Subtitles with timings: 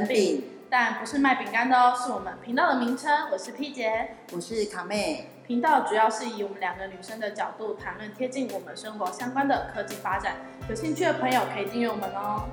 [0.00, 3.28] 饼，但不是卖饼干的哦，是我们频道的名称。
[3.30, 5.28] 我是 P 姐，我是卡妹。
[5.46, 10.36] 频道主要是以我们两个女生的角度谈论贴近我们生活相关的科技发展，
[10.68, 12.48] 有兴趣的朋友可以订阅我们哦。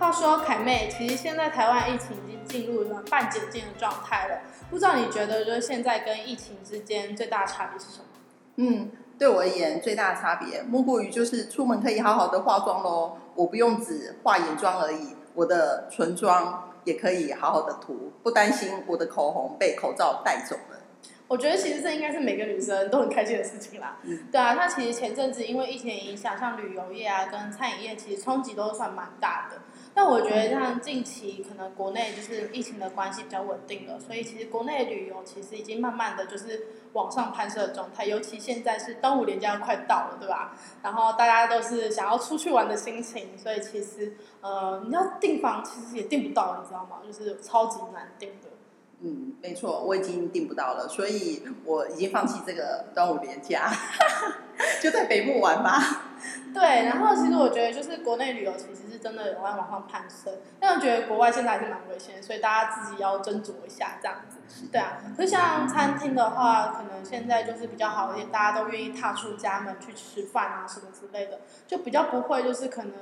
[0.00, 8.04] 话说凯妹，其实现在台湾疫情已经进入了半解禁的状态了，不知道你觉得就是现在跟疫情之间最大的差别是什么？
[8.56, 8.90] 嗯。
[9.18, 20.76] 对我而言，最大的差别莫过于就是出门可以好好的化妆喽，我不用只化眼妆而已，我的唇妆也可以好好的涂，不担心我的口红被口罩带走了。
[21.28, 23.96] 我觉得其实这应该是每个女生都很开心的事情啦。
[24.04, 29.58] 嗯，对啊，那其实前阵子因为疫情影响，像旅游业啊跟餐饮业，其实冲击都算蛮大的。
[29.96, 38.04] 但我觉得像近期可能国内就是疫情的关系比较稳定了，所以其实国内旅游其实已经慢慢的就是往上攀升的状态。
[38.04, 40.54] 尤其现在是端午连假快到了，对吧？
[40.82, 46.98] 然后大家都是想要出去玩的心情，所以其实呃你要订房其实也订不到，你知道吗？
[47.02, 48.50] 就是超级难订的。
[49.00, 53.70] 嗯，没错，我已经订不到了，所以我已经放弃这个端午连假，
[54.82, 56.02] 就在北部玩吧。
[56.54, 64.66] 对，然后其实我觉得就是国内旅游其实是真的有在往上攀升，但我觉得国外现在还是蛮危险，所以大家自己要斟酌一下这样子。
[64.72, 72.92] 对啊，可是像餐厅的话，可能现在就是比较好一点，大家都愿意踏出家门去吃饭啊什么之类的，就比较不会就是可能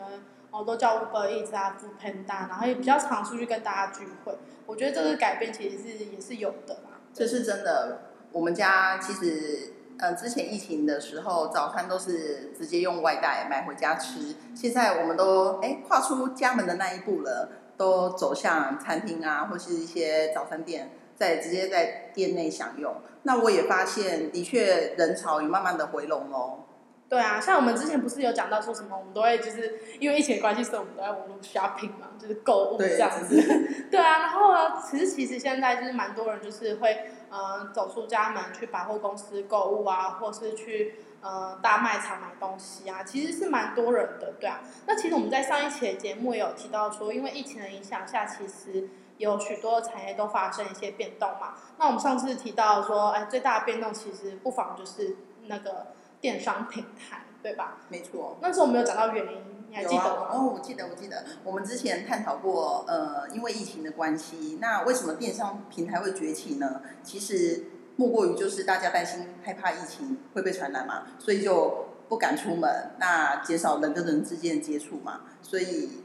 [0.54, 4.38] 哦都叫 Uber Eats 啊 Foodpanda，然后也比较常出去跟大家聚会。
[4.64, 6.90] 我觉得这个改变其实是也是有的嘛。
[7.12, 9.72] 这是真的，我们家其实。
[9.96, 14.34] 呃，之前疫情的时候，早餐都是直接用外带买回家吃。
[14.52, 22.92] 现在我们都哎跨出家门的那一步了，都走向餐厅啊，或是一些早餐店，在直接在店内享用。
[23.22, 26.64] 那我也发现，的确人潮也慢慢的回笼哦。
[27.08, 33.36] 对啊，像我们之前不是有讲到说什么，我们都会就是因为疫情的关系，所以我们都在网络 shopping 嘛，就是购物这样子。
[33.36, 37.10] 对， 对啊，然后呢，其实其实现在就是蛮多人就是会。
[37.30, 44.60] 呃，走出家门去百货公司购物啊，或是去呃大卖场买东西啊，其实是蛮多人的，对啊。
[44.86, 51.54] 那其实我们在上一期的节目也有提到说，因为疫情的影响下，其实有许多产业都发生一些变动嘛。
[51.76, 55.16] 那我们上次提到说，哎，最大的变动其实不妨就是
[55.46, 55.88] 那个
[56.24, 57.82] 电商平台，对吧？
[57.90, 58.38] 没错。
[58.40, 59.42] 那时候我们有讲到原因。
[59.68, 60.30] 你还记得吗？
[60.32, 66.80] 哦，我记得，我记得，我们之前探讨过，呃，因为疫情的关系，那为什么电商平台会崛起呢？
[67.02, 67.64] 其实
[67.96, 76.04] 莫过于就是大家担心害怕疫情会被传染嘛，所以就不敢出门，那减少人跟人之间的接触嘛，所以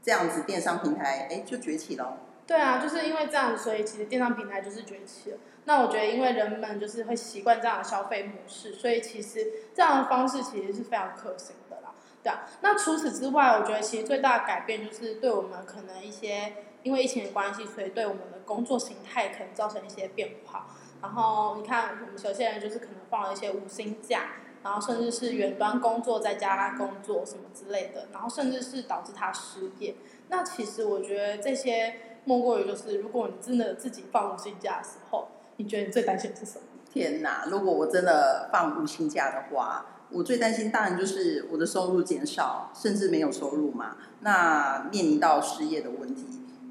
[0.00, 2.18] 这样子电商平台哎就崛起了。
[2.46, 5.38] 对啊，就是因为这样，所以其实电商平台就是崛起了。
[5.64, 11.92] 那我觉得，因为人们就是会习惯这样的消费模式，所以其实这样的方式其实是非常可行的啦。
[12.22, 16.52] 对啊，那除此之外，我觉得其实最大的改变就是对我们可能一些
[16.84, 20.68] 因为疫情的关系，所以对我们的工作形态可能造成一些变化。
[21.02, 24.30] 然后你看，我们有些人就是可能放了一些五星假，
[24.66, 29.94] 然后甚至是远端工作在家工作什么之类的，然后甚至是导致他失业。
[30.28, 31.94] 那其实我觉得这些
[32.24, 35.28] 莫过于就是，如果你真的自己放无薪假的时候，
[35.58, 36.64] 你觉得你最担心的是什么？
[36.92, 37.46] 天哪！
[37.48, 39.86] 如果我真的放无薪假的话。
[40.08, 43.96] 我最担心当然就是我的收入减少，甚至没有收入嘛。
[44.20, 46.24] 那面临到失业的问题，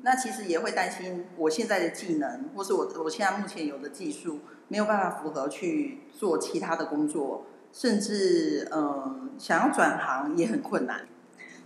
[0.03, 4.39] 那其实也会担心我现在的技能，或是我我现在目前有的技术
[4.69, 7.45] 没有办法符合去做其他的工作，
[7.75, 11.05] 甚至嗯、呃、想要转行也很困难。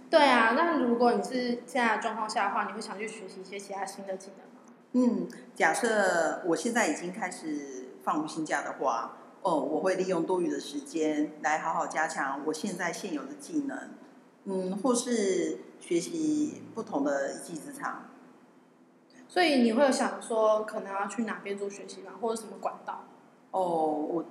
[0.09, 4.74] 对啊，那如果你是现在的状况下的话，你会想去学习一些其他新的技能吗？
[4.94, 9.18] 嗯，假设我现在已经开始放无薪假的话。
[9.42, 13.92] 哦，我会利用多余的时间来好好加强我现在现有的技能，
[14.44, 18.10] 嗯，或是学习不同的一技之长。
[19.30, 22.12] 所以你会有想说，可能要去哪边做学习吗？
[22.19, 23.06] 或者什么管道？
[23.51, 24.25] 哦，我，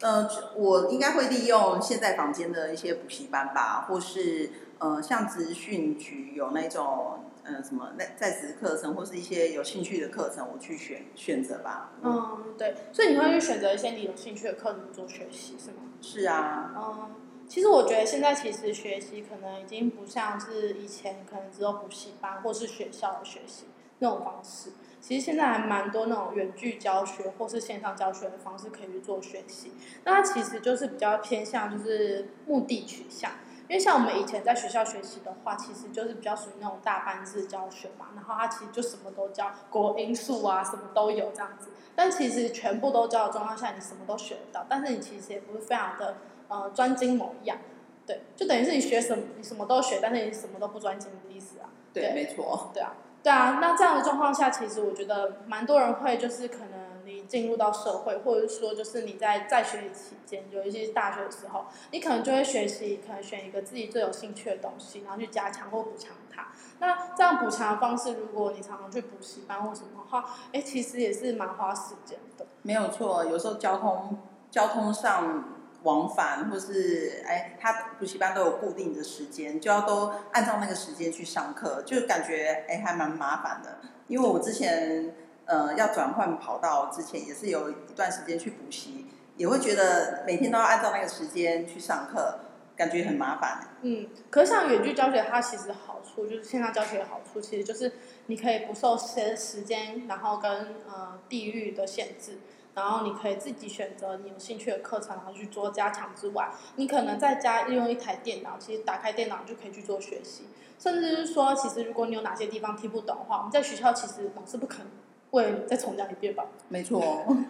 [0.00, 7.24] 呃，我应该会利用现在房间的一些补习班吧，或是呃，像职训局有那种。
[7.44, 11.92] 呃，什么在在职课程或是一些有兴趣的课程，我去选选择吧。
[12.02, 15.76] 嗯，嗯，对，所以你会去选择一些你有兴趣的课程做学习，是吗？
[16.02, 16.74] 是啊。
[16.76, 17.10] 嗯，
[17.48, 23.64] 其实我觉得现在其实学习可能已经不像是以前可能只有补习班或是学校的学习
[24.00, 29.72] 那种方式，其实现在还蛮多那种远距教学或是线上教学的方式可以去做学习。
[30.04, 33.30] 那它其实就是比较偏向就是目的取向。
[33.68, 41.68] 因为像我们以前在学校学习的话，其实就是比较属于那种大班制教学嘛，然后它其实就什么都教，国英数啊什么都有这样子。
[41.94, 46.16] 但其实全部都教的状况下，你什么都学得到，但是你其实也不是非常的
[46.48, 47.58] 呃专精某一样，
[48.06, 51.68] 对，就等于是你学什么你什么都学，但是你什么都不专精的意思啊。
[51.92, 52.70] 对，对没错。
[52.72, 52.94] 对啊，
[53.28, 56.88] 对啊，那这样的状况下，其实我觉得蛮多人会就是可能。
[57.04, 66.48] 你进入到社会，或者说，就是你在在学习期间，有一些大学的时候，你可能就会学习，可能选一个自己最有兴趣的东西，然后去加强或补强它。
[66.80, 70.22] 那这样补强的方式，如果你常常去补习班或什么的话，
[70.52, 72.44] 哎，其实也是蛮花时间的。
[72.60, 74.18] 没有错，有时候交通
[74.50, 75.57] 交通上
[75.88, 83.78] 往返，或是哎，他补习班都有固定的时间，就要都按照那个时间去上课，就感觉哎还蛮麻烦的。
[84.06, 85.14] 因为我之前。
[85.50, 89.06] 呃，要转换跑道之前，也是有一段时间去补习，
[89.38, 92.40] 也会觉得每天都要按照那个时间去上课，
[92.76, 93.66] 感觉很麻烦。
[93.80, 97.90] 嗯，可是像远距教学，它其实好处就是线上教学的好处，其实就是
[98.26, 100.50] 你可以不受时时间，然后跟
[100.86, 102.40] 呃地域的限制，
[102.78, 110.44] 然后你可以自己选择你有兴趣的课程，然后去做加强之外，你可能在家利用一台电脑，其实打开电脑就可以去做学习，
[110.78, 114.86] 甚至是说，其实如果你有哪些地方听不懂的话，我们在学校其实老师不可能。
[115.30, 116.46] 会再重讲一遍吧。
[116.68, 117.02] 没错，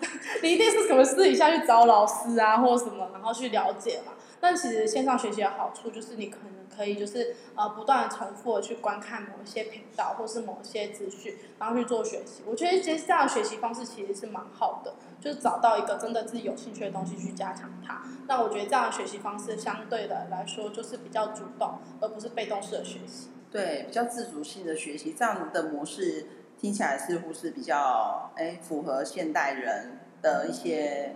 [0.43, 4.15] 你一定是什么私底下去找老师啊，或者什么，然后去了解嘛。
[4.41, 12.43] 但其实线上学习的好处就是你可能可以就是呃不断的重复的去观看某一些频道或是某一些资讯，然后去做学习。
[12.47, 18.03] 我觉得其实这样的学习方式其实是蛮好的，就是找到一个真的自己有兴趣的东西去加强它。
[18.27, 23.29] 那我觉得这样的学习方式相对的来说就是比较主动，而不是被动式的学习。
[23.51, 26.27] 对，比较自主性的学习，这样的模式。
[26.61, 31.15] 听起来似乎是比较哎符合现代人的一些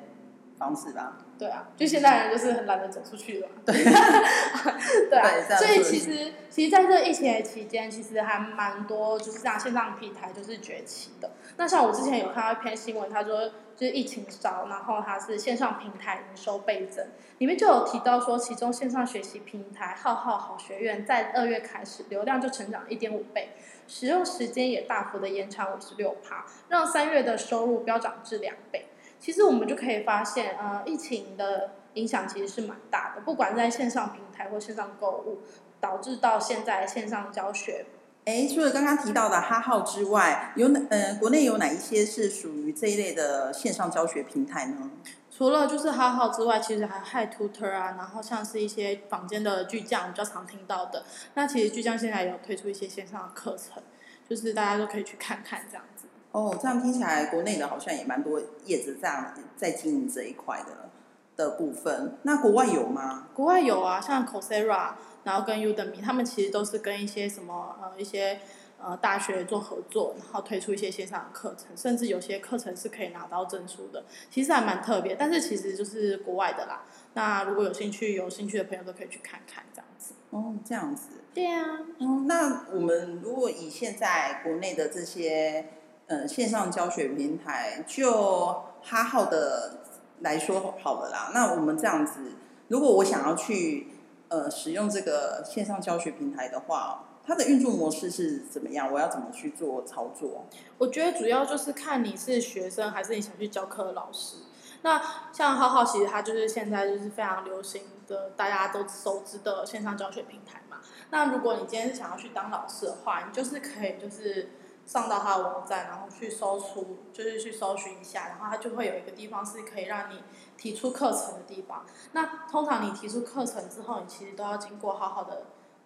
[0.56, 1.18] 方式吧？
[1.42, 3.48] 对啊，就现代人就是很懒得走出去了。
[3.66, 3.74] 对，
[5.10, 5.56] 对啊。
[5.56, 11.32] 所以其实，其实在这疫情的期间，其实还蛮多就是这样线上平台就是崛起的。
[11.56, 17.04] 那像我之前有看到一篇新闻，他说就是疫情烧，然后它是线上平台营收倍增，
[17.38, 23.48] 里面就有提到说，其中线上学习平台浩浩好学院在二月开始流量就成长一点五倍。
[23.88, 28.86] 使用时间也大幅的延长五十六趴，让三月的收入飙涨至两倍。
[29.22, 35.38] 其实我们就可以发现，呃，疫情的影响其实是蛮大的，不管在线上平台或线上购物，
[35.80, 37.86] 导致到现在线上教学。
[38.24, 44.90] 哎，除了刚刚提到的哈号之外，有哪呃国内有哪一些是属于这一类的线上教学平台呢？
[45.30, 51.04] 除了就是哈号之外，其实还有 HiTutor 啊，然后像是一些坊间的巨匠比较常听到的。
[51.34, 53.80] 那其实巨匠现在也有推出一些线上的课程，
[54.28, 55.91] 就是大家都可以去看看这样子。
[56.32, 60.90] 哦，这样听起来国内的好像也蛮多业者这样在经营这一块的
[61.36, 62.18] 的部分。
[62.22, 63.28] 那国外有吗？
[63.34, 64.94] 国外有啊，像 Coursera，
[65.24, 68.40] 然后跟 Udemy，他们其实都是跟一些什么呃一些。
[68.84, 75.14] 呃，大学做合作，然后推出一些线上的课程，甚至有些课程是可以拿到证书的，其实还蛮特别。
[75.14, 76.82] 但是其实就是国外的啦。
[77.14, 80.14] 那如果有兴趣、有兴趣的朋友都可以去看看这样子。
[80.30, 81.10] 哦，这样子。
[81.32, 81.78] 对啊。
[82.00, 85.64] 嗯，那我们如果以现在国内的这些
[86.12, 89.78] 呃线上教学平台，就哈号的
[90.20, 91.30] 来说好了啦。
[91.32, 92.32] 那我们这样子，
[92.68, 93.88] 如果我想要去
[94.28, 97.04] 呃使用这个线上教学平台的话。
[97.24, 98.92] 它的运作模式是怎么样？
[98.92, 100.44] 我要怎么去做操作？
[100.76, 104.38] 我觉得主要就是看你是学生还是你想去教课的老师。
[104.82, 105.00] 那
[105.32, 110.78] 像哈号，其实它就是现在就是非常流行的，大家都熟知的线上教学平台嘛。
[111.10, 114.48] 那如果你今天是想要去当老师的话，你就是可以就是
[114.86, 120.22] 上到他的网站，然后去搜出，就是去搜寻一下，然后他就会有一个地方是可以让你
[120.56, 121.84] 提出课程的地方。
[122.12, 125.44] 那通常你提出课程之后，你其实都要经过好好的。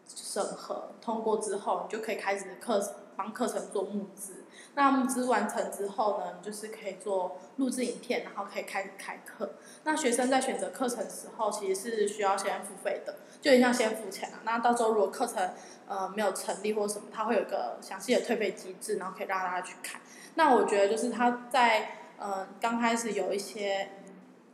[0.08, 2.80] 审核通过之后，你就可以开始课
[3.16, 4.44] 帮课程做募资。
[4.76, 9.54] 那募资完成之后呢，你就是可以做录制影片，然后可以开始开课。
[9.82, 14.38] 那学生在选择课程时候，其实是需要先付费的，就一定要先付钱了。
[14.44, 15.50] 那到时候如果课程
[15.88, 20.00] 呃没有成立或什么，它会有个详细的退费机制，然后可以让大家去看。
[20.36, 23.88] 那我觉得就是他在呃刚开始有一些。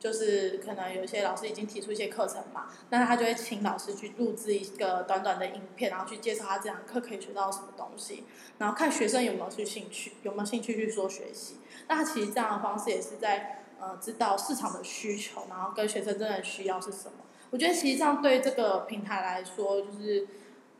[0.02, 8.24] 就是可能有些老师已经提出一些课程嘛，那他就会请老师去录制一个短短的影片，然后去介绍他这堂课可以学到什么东西，
[8.58, 11.58] 然后看学生有没有去兴趣，有没有兴趣去说学习。
[11.86, 17.18] 那其实这样的方式也是在呃知道市场的需求，然后跟学生真的需要是什么。
[17.50, 20.26] 我觉得其实这样对这个平台来说，就是。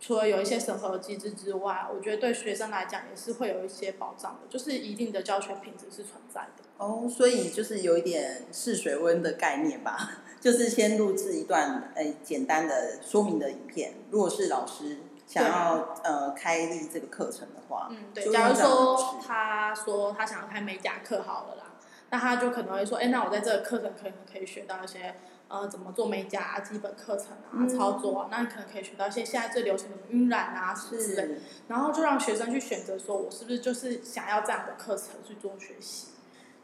[0.05, 6.65] 除了有一些审核机制之外，我觉得对学生来讲也是会有一些保障的，就是一定的教学品质是存在的。
[6.79, 13.95] 哦，所以就是有一点试水温的概念吧， 就是先录制一段诶简单的说明的影片。
[14.11, 18.29] 如果是老师想要呃开立这个课程的话，嗯，对。
[18.29, 21.75] 假如说他说他想要开美甲课好了啦，
[22.11, 25.15] 那他就可能会说，哎，那我在这个课程可能可以学到一些。
[25.53, 31.37] 呃怎么做美甲啊，基本课程啊，操作啊，那你可能可以学到一些现在最流行的晕染啊之类，
[31.69, 36.07] 然后就让学生去选择，说我是不是就是想要这样的课程去做学习，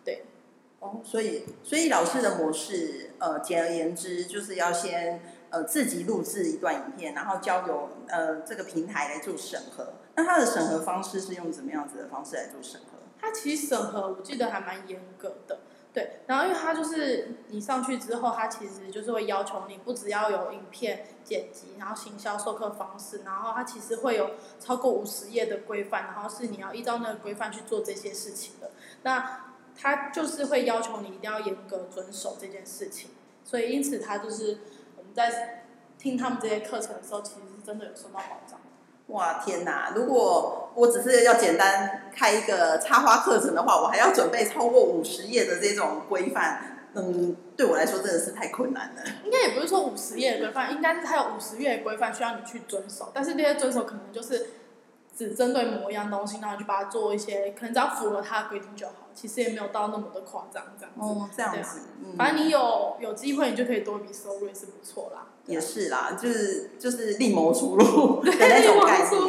[0.03, 0.25] 对。
[0.81, 9.95] 哦，所以所以老师的模式，呃，简而言之，就是要先呃自己录制一段影片，然后交由呃这个平台来做审核。
[10.15, 12.99] 那它的审核方式是用怎么样子的方式来做审核？
[13.21, 15.59] 它其实审核我记得还蛮严格的，
[15.99, 16.21] 对。
[16.27, 28.71] 然后因为它就是你上去之后，它其实就是会要求你不只要有影片剪辑，然后行销授课方式，然后它其实会有超过五十页的规范，然后是你要依照那个规范去做这些事情的。
[29.03, 29.45] 那
[29.77, 33.11] 他就是会要求你一定要严格遵守这件事情，
[33.45, 34.59] 所以因此他就是
[34.97, 35.65] 我们在
[35.99, 38.58] 听他们这些课程的时候，其实是真的有受到保障。
[39.09, 39.93] 哇，天哪！
[39.95, 49.03] 如果我只是要简单开一个插花课程的话，我还要准备超过五十页的这种规范，嗯，对我来说真的是太困难了。
[49.25, 54.47] 应该也不是说五十页的规范，应该是它有五十页的规范需要你去遵守，但是这些遵守可能就是。
[55.17, 59.08] 只针对某一样东西，然后就把它做一些，可能只要符合它的规定就好。
[59.21, 61.01] 其实也没有到那么的夸张，这样子。
[61.01, 61.81] 哦，这样子。
[62.05, 62.17] 嗯。
[62.17, 65.27] 反正你有有机会，你就可以多一笔收入，也是不错啦。
[65.47, 69.23] 也是啦，就是就是另谋出路 的那种概念。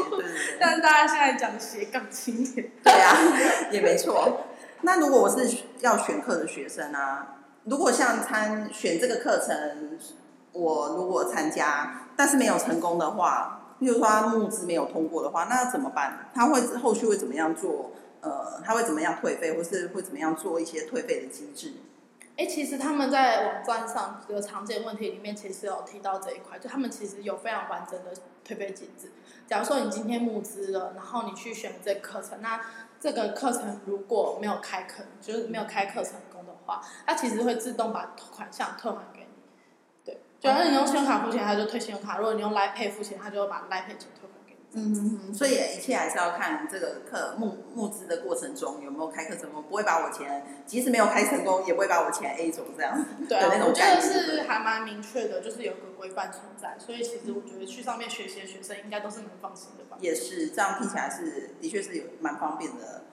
[0.59, 2.71] 但是大家现在讲斜杠青年。
[2.83, 3.17] 对啊，
[3.71, 4.41] 也没错。
[4.81, 9.97] 那如果我是要选课的学生啊，如果像参选这个课程，
[10.51, 13.55] 我如果参加，但是没有成功的话。
[13.79, 16.29] 比如说他募资没有通过的话，那怎么办？
[16.35, 17.91] 他会后续会怎么样做？
[18.21, 21.73] 呃，他会怎么样退费，或是会怎么样做一些退费的机制？
[22.37, 28.13] 哎，其实他们在网站上这个常见问题里面，其实有提到这一块，就他们其实有非常完整的
[28.45, 29.11] 退费机制。
[29.45, 32.61] 假如说你今天募资了，然后你去选这课程，那
[32.99, 39.27] 这个课程如果没有开课，就是没有开课成功的话，它其实会自动把款项退还给你。
[40.05, 44.28] 对假如你用信用卡付钱，他就退信用卡；如果你用 Line Pay 付钱，他就会把 Line Pay 钱退。
[44.73, 45.33] 嗯嗯嗯。
[45.33, 53.05] 所以一切还是要看这个课募募资的过程中有没有开课成功，不会把我钱，即使没有开成功，也不会把我钱 A 走这样。
[53.27, 59.97] 对啊，我觉得是还蛮明确的，就是有个规范存在，所以其实我觉得去上面学习的学生应该都是能放心的吧。
[59.99, 63.03] 也是，这样听起来是的确是有蛮方便的，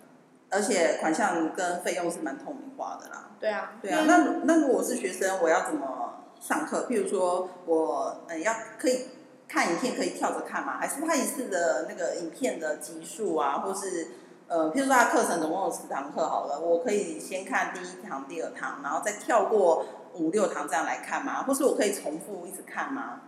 [0.51, 3.31] 而且款项跟费用是蛮透明化的啦。
[3.41, 3.73] 对啊。
[3.81, 6.13] 对啊，那那如果我是学生，我要怎么？
[6.39, 9.07] 上课，譬如说我嗯要可以
[9.49, 10.79] 看影片，可以跳着看吗？
[10.79, 14.09] 还是他一次的那个影片的集数啊，或是
[14.49, 21.43] 呃，譬如说他课程总共有十堂课好了，我可以先看第一堂、第二堂，然后再跳过五六堂这样来看吗？
[21.45, 23.23] 或是我可以重复一直看吗？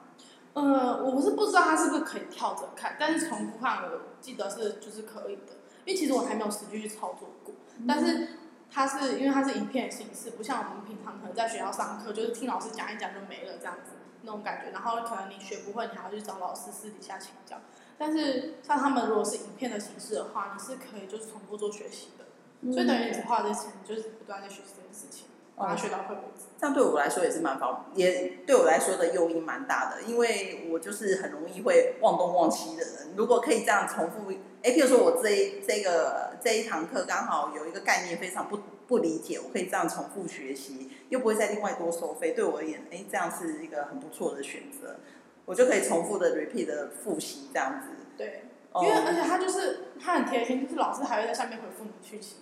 [0.54, 5.52] 呃，我是不知道他是不是可以跳着看，但是重复看我记得是就是可以的，
[5.84, 7.54] 因为其实我还没有实际去操作过，
[7.86, 8.28] 但是。
[8.70, 14.70] 它是因为它是影片形式，不像我们平常可能在学校上课，就是听老师讲一讲就没了这样子那种感觉。
[14.70, 17.56] 然后可能你学不会，你还要去找老师私底下请教。
[17.96, 22.24] 但是像他们如果是影片的形式的话，你是可以就是重复做学习的。
[22.72, 25.26] 所以等于你花这钱，就是不断在学习这件事情，
[25.58, 26.44] 把它学到会为止。
[26.58, 33.14] 这样对我来说也是蛮方便，也对我来说的诱因蛮大的，因为我就是很容易会忘东忘西的人。
[33.16, 34.32] 如果可以这样重复。
[34.60, 44.96] 哎，譬如说我这一这个这一堂课刚好有一个概念非常不不理解，我可以这样重复学习，又不会再另外多收费，对我而言，哎，这样是一个很不错的选择，
[45.44, 47.86] 我就可以重复的 repeat 的复习这样子。
[48.16, 48.42] 对，
[48.82, 52.38] 因为而且他就是他很贴心，就是老师还会在下面回复你讯息，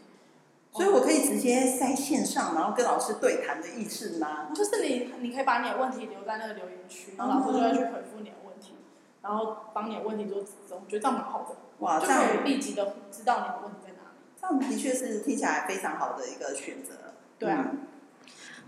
[0.77, 4.49] 所以我可以直接在线上，然后跟老师对谈的意思吗？
[4.55, 8.75] 就是你你可以把你的问题留在那个留言区，然后老师就会去回复你的问题，
[9.23, 11.57] 然后帮你的问题做指正，我觉得这样蛮好的。
[11.79, 14.19] 哇，就可以立即的知道你的问题在哪里。
[14.39, 16.93] 这样的确是听起来非常好的一个选择。
[17.39, 17.71] 对啊。
[17.73, 17.79] 嗯、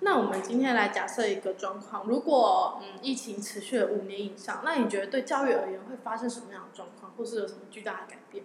[0.00, 8.45] 那我们今天来假设一个状况，如果嗯疫情持续了五年以上，那你觉得对教育而言会发生什么样的状况，或是有什么巨大的改变？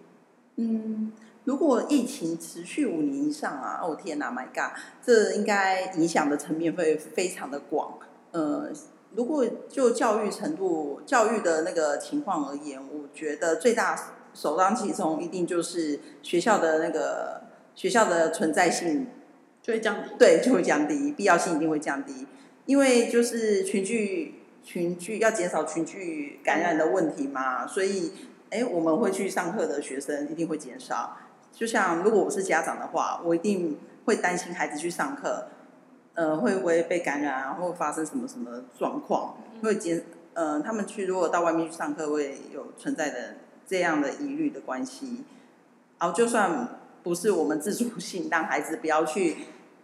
[0.56, 1.12] 嗯，
[1.44, 7.98] 如果疫情持续五年以上啊，哦天哪，My God，这应该影响的层面会非常的广。
[8.32, 8.70] 呃，
[9.14, 14.12] 如果就教育程度、教育的那个情况而言，我觉得最大。
[14.36, 17.42] 首当其冲，一定就是学校的那个
[17.76, 19.06] 学校的存在性
[19.62, 22.26] 就会降低，对，就会降低，必要性一定会降低，
[22.66, 28.10] 因为就是群聚群聚要减少群聚感染的问题嘛，所以
[28.50, 31.16] 哎，我们会去上课的学生一定会减少。
[31.54, 35.46] 就像如果我是家长的话，我一定会担心孩子去上课，
[36.14, 39.36] 呃，会不会被感染啊，或发生什么什么状况？
[39.62, 43.34] 会减，呃，他们去如果到外面去上课，会有存在的。
[43.66, 45.24] 这样的疑虑的关系，
[45.98, 46.68] 然后就算
[47.02, 49.38] 不是我们自主性让孩子不要去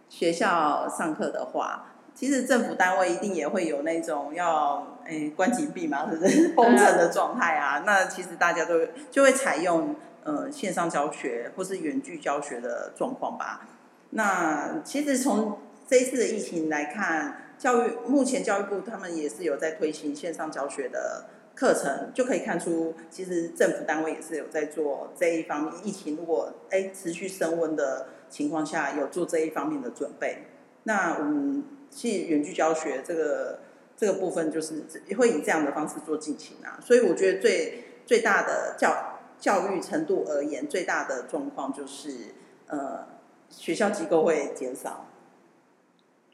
[0.07, 7.81] 学校上课的话，其实政府单位一定也会有那种要诶关禁闭嘛，是不是封城的状态啊？
[7.83, 13.67] 那其实大家都就会采用呃线上教学或是远距教学的状况吧。
[14.11, 21.25] 那其实从这一次的疫情来看，教育目前教育部他们也是有在推行线上教学的
[21.55, 25.73] 课程，就可以看出其实政府单位也是有在做这一方面。
[25.83, 30.45] 疫情如果诶持续升温的情况下，有做这一方面的准备。
[30.83, 33.59] 那我们去远距教学这个
[33.95, 34.83] 这个部分，就是
[35.17, 36.79] 会以这样的方式做进行啊。
[36.81, 39.10] 所以我觉得最最大的教
[39.41, 42.33] 教育程度而言，最大的状况就是
[42.67, 43.05] 呃
[43.49, 45.07] 学校机构会减少，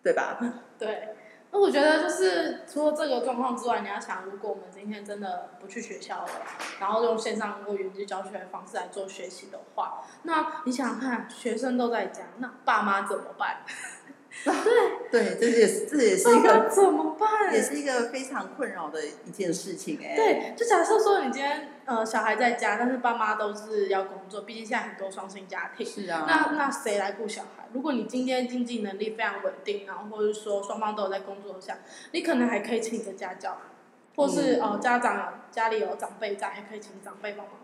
[0.03, 0.37] 对吧？
[0.77, 1.15] 对。
[1.49, 6.29] 那我觉得就是除了这个状况之外，你要想，如果我们今天真的不去学校了，
[6.81, 13.61] 然后用线上或远距教学的方式来做学习的话，那你想想看，学生都在家，那爸妈怎么办？
[14.43, 14.53] 对
[15.11, 17.53] 对，这也是这也是一个怎么办？
[17.53, 20.15] 也是一个非常困扰的一件事情哎。
[20.15, 25.85] 对，就假设说你今天呃小孩在家，但是爸妈都是要工作，毕竟现在很多双薪家庭。
[25.85, 26.25] 是啊。
[26.27, 27.67] 那那谁来顾小孩？
[27.73, 31.77] 如果你今天经济能力非常稳定，然后或者说双方都有在工作下，
[32.11, 33.57] 你可能还可以请一个家教，
[34.15, 37.56] 或是呃、家长家里有长辈在，还可以请长辈帮忙带。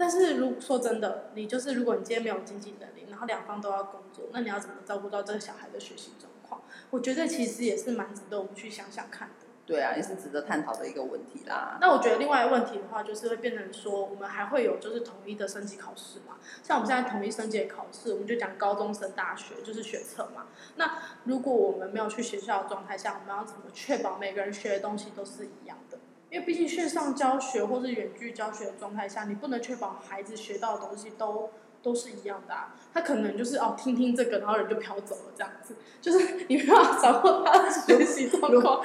[0.00, 6.62] 但是如说真的，你就是如果你今天没有经济能力，然后两方都要工作，那你要怎么照顾到这个小孩的学习状况？
[6.88, 9.46] 我觉得其实也是蛮值得我们去想想看的。
[9.66, 11.76] 对啊，也是值得探讨的一个问题啦。
[11.82, 16.38] 那我觉得另外一个问题的话，就是会变成说，我们还会有就是统一的升级考试嘛？
[16.62, 20.46] 像我们现在统一升级的考试，我们就讲高中升大学，就是学测嘛。
[20.76, 25.98] 那如果我们没有去学校的状态下，我们要怎么确保每个人学的东西都是一样的？
[26.30, 31.50] 因为毕竟线上教学或是远距教学的状态下，你不能确保孩子学到的东西都
[31.82, 32.76] 都是一样的啊。
[32.94, 38.80] 他可能就是哦，听听这个，然后人就飘走了，这样子，就是 你没办法掌握他的学习状况。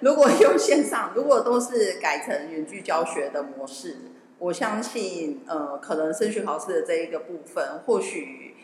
[0.00, 3.96] 如果用线上，如果都是改成远距教学的模式，
[4.38, 8.54] 我相信呃，可能升学考试的这一个部分，或许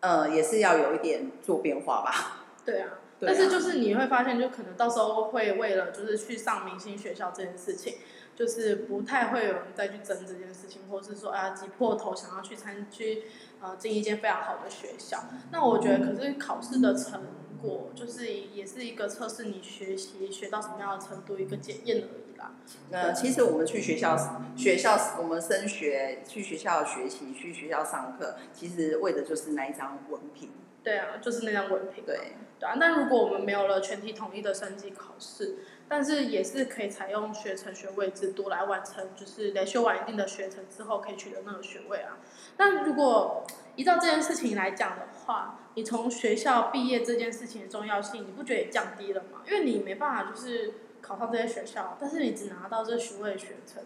[0.00, 2.44] 呃，也是要有一点做变化吧。
[2.64, 2.88] 对啊。
[3.26, 7.94] 但是就是你会发现，就可能到时候会为了就是去上明星学校这件事情，
[8.34, 13.24] 就是不太会有人再去争这件事情，或是说啊挤破头想要去参去
[13.60, 15.24] 呃进一间非常好的学校。
[15.50, 17.22] 那我觉得，可是考试的成
[17.60, 22.52] 果就是也是一个测试你学习学到什么样的程度一个检验而已啦。
[22.90, 24.16] 呃，其实我们去学校
[24.56, 30.50] 学校我们升学去学校学习去学校上课，其实为的就是那一张文凭。
[30.84, 32.04] 对啊，就是那张文凭。
[32.04, 32.16] 对。
[32.60, 35.56] 对啊，那如果我们没有了全体统一的升级考试，
[35.88, 42.18] 但是也是可以采用学程学位制度来完成，就是得修完一定的学程之后可以取得那个学位啊。
[42.56, 43.44] 那如果
[43.74, 49.42] 依照这件事情来讲的话，你从学校毕业这件事情的重要性，你不觉得也降低了吗？
[49.46, 53.82] 因为你没办法就是考上这些学校，但是你只拿到这学位的学程，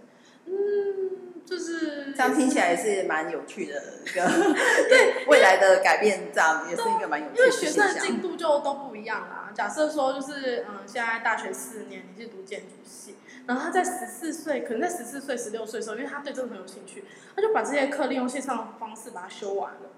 [0.49, 1.11] 嗯。
[1.49, 4.21] 就是这样听起来也是蛮有趣的一个
[4.87, 7.39] 对未来的改变，这样也是一个蛮有趣的。
[7.39, 9.51] 因为学生的进度就都不一样啦。
[9.55, 13.15] 假设说就是嗯，现在大学四年你是读建筑系，
[13.47, 17.03] 然后他在十四岁，可能在十四岁、十六岁的时候，因为他对这个很有兴趣，
[17.35, 19.89] 他就把这些课利用线上的方式把它修完了。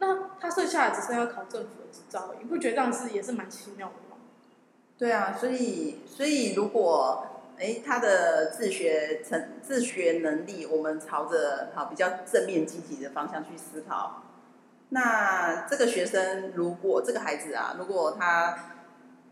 [0.00, 4.18] 那他剩下的只剩下考政府的执照，你不觉得这样是也是蛮奇妙的吗？
[4.98, 7.24] 对啊，所以所以如果。
[7.60, 14.22] 哎，他的自学成自学能力，我们朝着好比较正面积极的方向去思考。
[14.90, 18.56] 那这个学生，如果这个孩子啊，如果他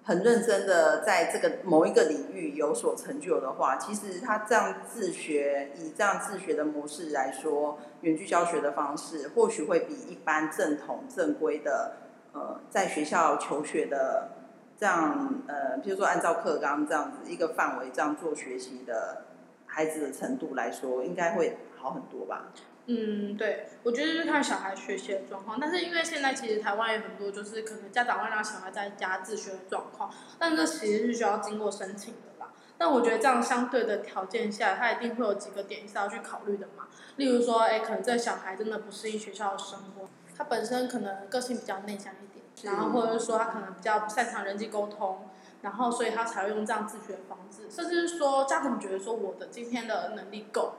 [0.03, 11.93] 很认真的在这个某一个领域有所成就的话，其实他这样自学，以这样自学的模式来说，远距教学的方式，或许会比一般正统正规的
[12.33, 14.31] 呃在学校求学的。
[14.79, 19.25] 这样，呃，比如说按照课纲这样子一个范围这样做学习的
[19.67, 22.53] 孩子的程度来说，应该会好很多吧？
[22.89, 25.59] 嗯，对，我觉得就是看小孩学习的状况。
[25.59, 30.09] 但是因为现在其实台湾有很多就是可能家长会让小孩在家自学的状况，
[30.39, 32.53] 但这其实是需要经过申请的啦。
[32.79, 36.87] 但我觉得这样相对的条件下，他一定会有几个点是要去考虑的嘛。
[37.17, 42.36] 例如说，哎，可能这小孩真的不适应学校的生活，他本身可能个性比较内向一点。
[42.63, 45.29] 然后或者是说他可能比较不擅长人际沟通，
[45.63, 50.73] 然后所以他才会用这样自学的方式，甚至是说家长觉得说我的今天的能力够，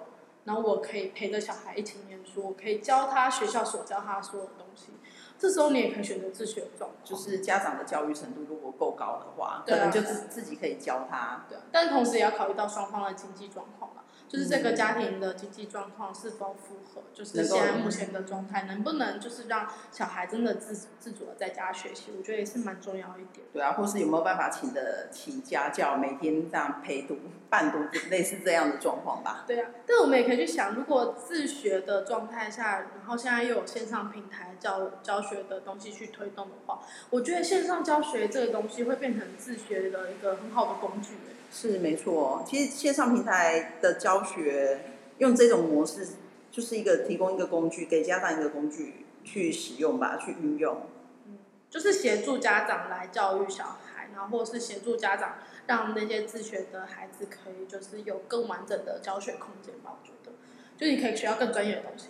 [0.46, 4.94] 然后我可以陪着小孩一起念书，我可以教他学校所教他所有的东西，
[5.38, 11.46] 这时候你也可以选择自学的状况，就是家长的教育程度如果够高的话，可能就自自己可以教他。
[11.48, 13.97] 对，但是同时也要考虑到双方的经济状况嘛。
[14.28, 23.46] 就是这个家庭的经济状况是否符合，就是现在目前的状态，能不能就是让小孩真的自自主的在家学习，我觉得也是蛮重要一点。
[23.54, 27.18] 对啊，或是有没有办法请的请家教，每天这样陪读、
[27.50, 29.46] 伴读，类似这样的状况吧？
[29.48, 36.80] 对啊，但我们也可以去想，如果自学的状态下，然后现在又有线上平台教教学的东西去推动的话，
[37.12, 41.12] 我觉得线上教学这个东西会变成自学的一个很好的工具。
[41.50, 44.80] 是没错，其实线上平台的教学
[45.18, 46.08] 用这种模式，
[46.52, 50.82] 就是一个提供一个工具给家长一个工具去使用吧，去运用。
[51.26, 51.38] 嗯，
[51.70, 59.92] 就是协助家长来教育小孩，然后或是协助家长让那些自学的孩子可以就是有更完整的教学空间吧。
[60.02, 60.32] 我觉得，
[60.78, 62.08] 就你可以学到更专业的东西。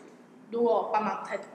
[0.51, 1.45] 如果爸妈不太懂。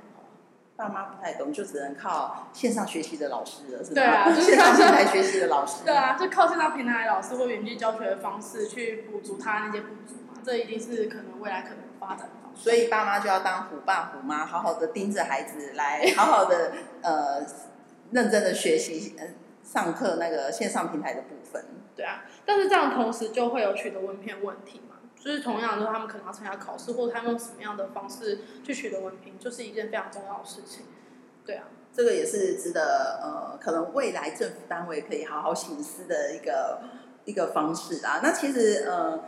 [0.75, 3.95] 爸妈不太懂，就只能靠线上学习的老师了，是吧？
[3.95, 5.85] 对啊，就是线上平台学习的老师。
[5.85, 12.63] 对啊，就靠线上平台的老师或远距教学的方式去补足他那些不足嘛，这一定是可能未来可能发展的方式。
[12.63, 17.45] 所以爸妈就要当虎爸虎妈，好好的盯着孩子来，好好的呃
[18.11, 19.27] 认真的学习，呃
[19.63, 21.65] 上课那个线上平台的部分。
[21.95, 24.97] 对啊，但是这样同时就会有取得文凭问题嘛。
[25.19, 30.87] 就是同样，就是他们可能要参加考试，或者他们用什么样的方式去取得文凭，就是一件非常重要的事情。
[31.47, 36.81] 对啊，这个也是值得呃，可能未来政府单位可以好好省思的一个
[37.25, 38.19] 一个方式啊。
[38.21, 39.23] 那其实呃，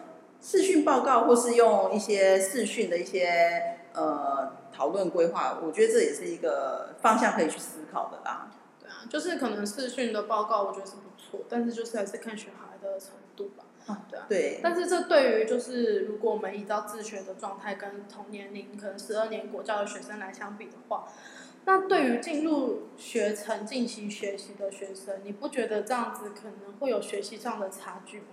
[0.45, 8.51] 视讯报告或是用一些视讯的一些呃讨论规划，我觉得这也是一个方向可以去思考的啦。
[8.79, 13.65] 对啊，就是可能视讯的报告，我觉得是不错，但是就是还是看小孩的程度吧。
[13.87, 14.61] 啊，对啊，对。
[14.63, 21.09] 但是这对于就是如果我们依照自学的状态跟同年龄可能十二年国教的学生来相比的话，
[21.65, 28.27] 那对于进入学程进行学习的学生，你不觉得这样子可能会有学习上的差距吗？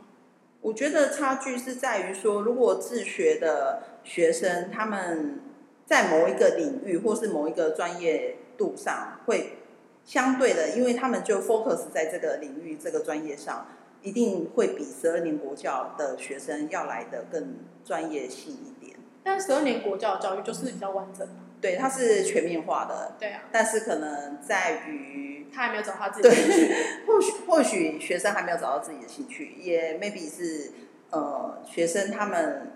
[0.62, 5.39] 我觉得差距是在于说，如果自学的学生他们
[5.86, 9.58] 在某一个领域或是某一个专业度上，会
[10.06, 13.67] 相对的，因为他们就 focus 在这个领域这个专业上。
[14.04, 18.97] 一定会比十二年国教的学生要来的更专业性一点。
[19.24, 23.12] 但十二年国教的教育就是比较完整的，对，它是全面化的。
[23.19, 23.43] 对啊。
[23.52, 26.76] 但是可能在于他还没有找到自己的兴趣，
[27.08, 30.72] 或许或许学生还没有找到自己的兴趣，也 maybe 是
[31.10, 32.72] 呃学生他们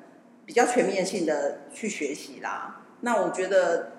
[0.46, 2.82] 比较全面性的去学习啦。
[3.02, 3.92] 那我觉得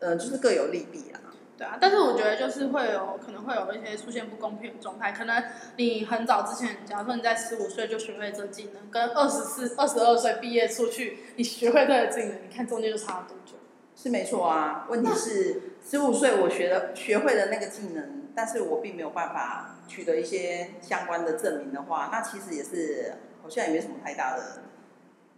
[0.00, 1.20] 呃就是各有利弊啦。
[1.56, 5.44] 对啊，但是我觉得就是会有可能会有一些出现不公平的状态，可能
[5.76, 13.52] 你很早之前，假如说你在十五岁就学会这技能，跟二十四、二十二岁毕业出去，你学会这个技能，你看中间就差了多久？
[13.94, 24.62] 是没错啊，问题是十五岁我学的学会的那个技能，但是我并没有办法取得一些相关的证明的话，那其实也是好像也没什么太大的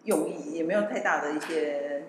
[0.05, 2.05] 用意，也没有太大的一些。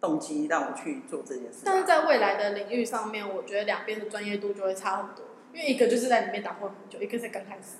[0.00, 7.78] 动机让我去做这件事，但是在未来的领域上面，我觉得两边的专业度就会差很多，因为一个就是在里面打混很久，一个是刚开始。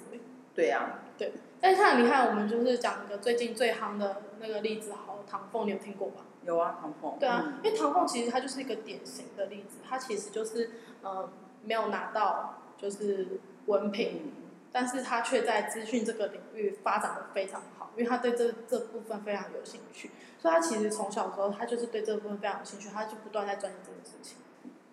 [0.53, 1.33] 对呀、啊，对。
[1.61, 6.23] 但是像你看，我们就是讲一个最近最夯的那个例子，好，唐凤，你有听过吧？
[6.44, 7.16] 有啊，唐凤。
[7.21, 10.71] 对啊，因为唐凤其实它就是一个典型的例子，它其实就是
[11.03, 11.31] 呃
[11.62, 14.23] 没有拿到就是文凭。
[14.25, 14.33] 嗯
[14.71, 24.37] 但是他却在资讯这个领域发展的非常好，因为他对这这部分非常有兴趣，所以他其实从小时候他就是对这部分非常有兴趣，他就不断在钻研这件事情。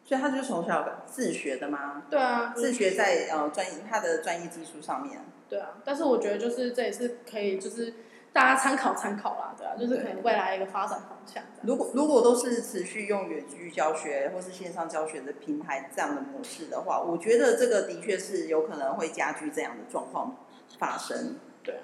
[0.06, 2.04] 所以他就是从小自学的吗？
[2.10, 5.20] 对啊，自学在呃专业他的专业技术上面。
[5.50, 7.94] 对啊，但是我觉得就是这也是可以就是。
[8.36, 11.42] 大家参考参考啦，对啊，就是可能未来一个发展方向。
[11.62, 20.36] 如果如果都是持续用远距教学或是线上教学的平台这样的模式的话，我觉得这个的确是有可能会加剧这样的状况
[20.78, 21.38] 发生。
[21.64, 21.82] 对啊，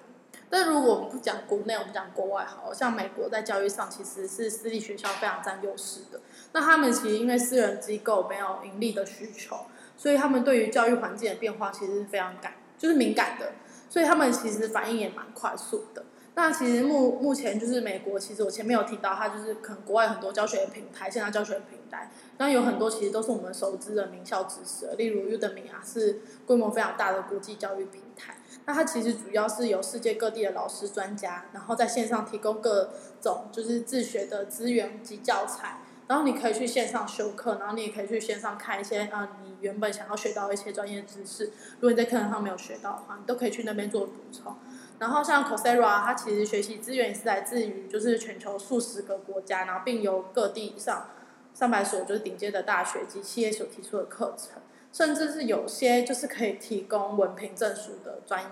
[0.50, 6.20] 但如果我们不讲国内，我们讲国外好，好像美国在教育上其实是私立学校非常占优势的。
[6.52, 9.56] 那他们其实因为私人机构没有盈利的需求，
[9.96, 13.54] 所以他们对于教育环境的变化其实是非常感，就是敏感的，
[13.88, 16.04] 所以他们其实反应也蛮快速的。
[16.34, 28.38] 那其实目目前就是美国，其实我前面有提到，它就是可能国外很多教学平台，线上教学平台，那有很多其实都是我们熟知的名校知识，例如 Udemy 啊，是规模非常大的国际教育平台。
[28.66, 32.92] 那它其实主要是由世界各地的老师专家，然后在线上提供各
[33.22, 41.46] 种就是自学的资源及教材，然后你可以去线上修课，然后你也可以去线上看一些啊你原本想要学到一些专业知识，
[41.80, 44.56] 如果你在课堂上没有学到的话，你都可以去那边做补充。
[45.02, 51.10] 然后像 Coursera，它其实学习资源也是来自于就是全球数十个国家，然后并由各地上
[51.56, 54.62] 上百所就是顶尖的大学及企业所提出的课程，
[54.94, 58.44] 甚至是有些就是可以提供文凭证书的专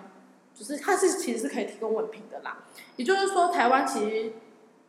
[0.56, 2.64] 就是它是其实是可以提供文凭的啦。
[2.96, 4.34] 也就是说，台湾其实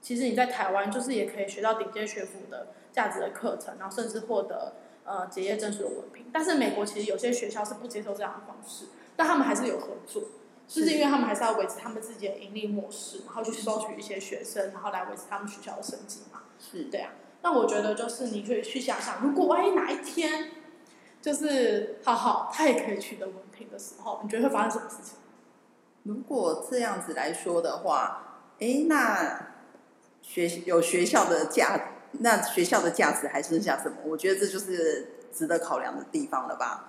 [0.01, 6.25] 其实你在台湾就是也可以学到顶尖学府的价值的课程，然后甚至获得呃结业证书的文凭。
[6.33, 10.23] 但是美国其实有些学校是不接受这样的方式，但他们还是有合作，
[10.73, 16.43] 就是因为他们还是要维持他们自己的盈利模式，然后去收取一些学生，然后来维持他们学校的生计嘛。
[16.61, 17.11] 是，对啊。
[17.43, 20.53] 那我觉得就是你可以去想想，如果万一哪一天，
[21.21, 25.15] 就是好好他也可以取得文凭的时候，你觉得会发生什么事情？
[26.05, 29.49] 如果这样子来说的话，哎，那
[30.23, 31.81] 学有学校的价，
[32.13, 33.97] 那学校的价值还剩下什么？
[34.05, 36.87] 我觉得这就是值得考量的地方了吧。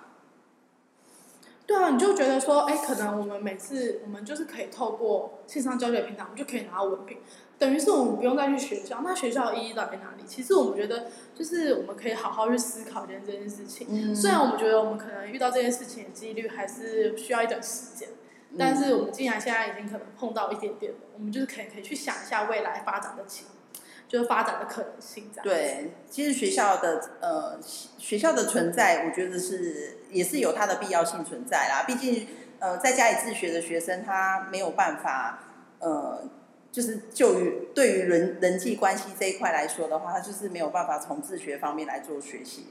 [1.72, 7.16] 对啊，你就觉得说，哎，可能我们每次我们就是可以透过线上教学平台，我们就可以拿到文凭，
[7.58, 9.00] 等于是我们不用再去学校。
[9.02, 10.22] 那学校的意义到底在哪里？
[10.26, 13.86] 其实我们觉得，就是我们可以好好去思考一件这件事情。
[13.90, 14.14] 嗯。
[14.14, 18.10] 虽然我们觉得我们可能遇到这件事情的几率还是需要一点时间。
[18.58, 23.46] 但是我们既然现在已经可能碰到一点点了，我们就是可以可以去想一下未来发展的情，
[24.12, 25.42] 就是发展的可能性这样。
[25.42, 27.58] 对，其实学校的呃
[27.96, 31.84] 学校的存在，我觉得是也是有它的必要性存在啦。
[31.86, 35.44] 毕竟呃在家里自学的学生，他没有办法
[35.78, 36.24] 呃
[36.70, 42.66] 就是就于对于人人际关系这一块来说的话，他就是没有办法从自学方面来做学习。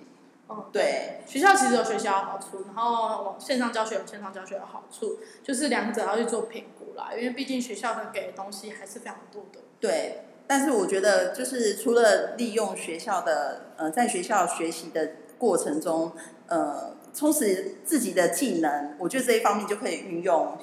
[0.48, 7.10] 嗯，对，学校其实有学校的好处，然后线上教学有线上教学的好处，就是两者要去做评估啦。
[7.16, 9.62] 因为毕竟学校能给的东西还是非常多的。
[9.80, 16.12] 对，但是我觉得就是除了利用学校的呃，在学校学习的过程中，
[16.48, 20.58] 呃，充实自己的技能，我觉得这一方面就可以运用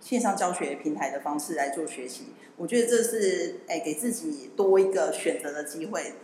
[0.00, 2.28] 线上教学平台的方式来做学习。
[2.56, 6.14] 我觉得这是哎，给自己多一个选择的机会，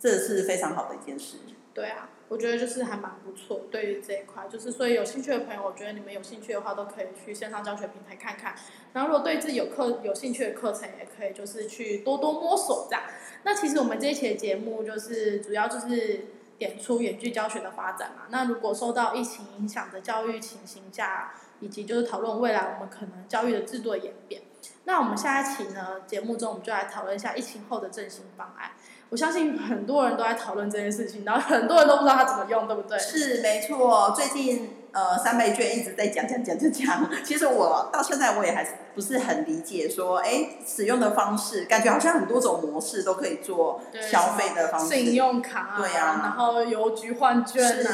[0.00, 1.36] 这是非常好的一件事。
[1.72, 2.10] 对啊。
[2.28, 8.54] 我觉得就是还蛮不错，对于这一块，就是所以有兴趣的朋友，我觉得你们有兴趣的话，都可以去线上教学平台看看。
[8.92, 13.04] 然后如果对自己有课有兴趣的课程，也可以就是去多多摸索这样。
[13.44, 16.26] 那其实我们这一期的节目就是主要就是
[16.58, 18.24] 点出远距教学的发展嘛。
[18.30, 24.42] 那如果受到疫情影响的教育情形下，以及就是讨论未来我们可能教育的制度的演变。
[24.84, 28.72] 那我们下一期呢，节目中我们就来讨论一下疫情后的振兴方案。
[29.08, 32.98] 我相信很多人都在讨论这件事情，然后很多人都不知道它怎么用，对不对？
[32.98, 37.08] 是没错，最近呃三倍券一直在讲讲讲讲讲。
[37.24, 47.92] 其实我到现在我也还是不是很理解，说哎使用的方式，感觉好像很多种模式都可以做消费的方式，信用卡啊，对啊，然后邮局换券啊，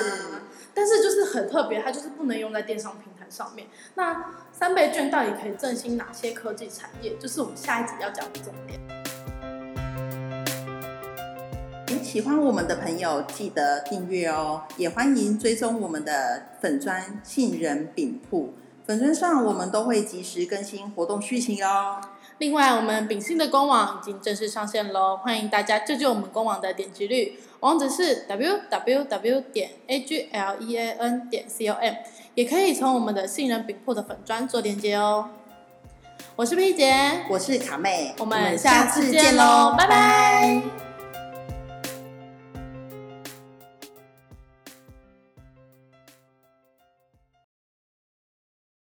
[0.73, 3.69] 但是就是很特别，它就是不能用在电商平台上面。
[3.97, 7.15] 那三倍券到底可以振兴哪些科技产业？
[7.19, 8.81] 就是我们下一集要讲的重点。
[12.13, 18.53] 喜欢我们的朋友记得订阅哦，也欢迎追踪我们的粉砖杏仁饼铺，
[18.85, 21.99] 粉砖上我们都会及时更新活动剧情哦。
[22.37, 31.95] 另外，我们饼心的官网已经正式上线喽，欢迎大家救救我们官网的点击率，网址是 www 点 aglean 点 com，
[32.35, 35.31] 也可以从我们的杏仁饼铺的粉砖做连接哦。
[36.37, 40.92] 我是 P 姐，我是卡妹，我们下次见喽，拜拜。